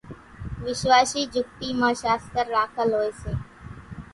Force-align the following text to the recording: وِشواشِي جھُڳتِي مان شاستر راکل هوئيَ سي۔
وِشواشِي 0.63 1.23
جھُڳتِي 1.33 1.69
مان 1.79 1.93
شاستر 2.01 2.45
راکل 2.55 2.87
هوئيَ 2.95 3.11
سي۔ 3.21 3.33